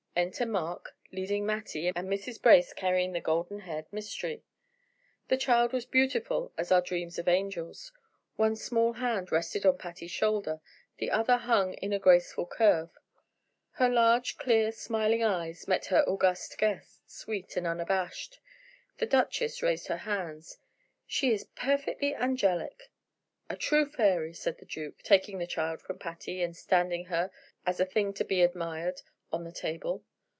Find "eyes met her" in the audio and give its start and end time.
15.23-16.03